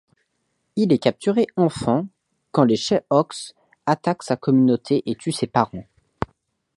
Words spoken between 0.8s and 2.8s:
est capturé enfant quand les